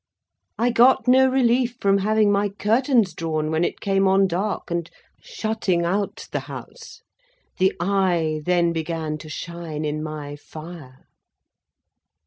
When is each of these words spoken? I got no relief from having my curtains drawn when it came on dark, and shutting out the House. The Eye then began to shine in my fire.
I 0.57 0.71
got 0.71 1.07
no 1.07 1.27
relief 1.27 1.77
from 1.79 1.99
having 1.99 2.31
my 2.31 2.49
curtains 2.49 3.13
drawn 3.13 3.51
when 3.51 3.63
it 3.63 3.79
came 3.79 4.07
on 4.07 4.25
dark, 4.25 4.71
and 4.71 4.89
shutting 5.21 5.85
out 5.85 6.27
the 6.31 6.39
House. 6.39 7.01
The 7.59 7.71
Eye 7.79 8.41
then 8.43 8.73
began 8.73 9.19
to 9.19 9.29
shine 9.29 9.85
in 9.85 10.01
my 10.01 10.37
fire. 10.37 11.05